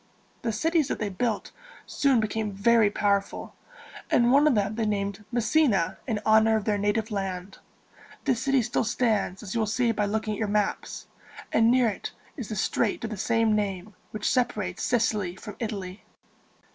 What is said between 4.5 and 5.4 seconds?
them they named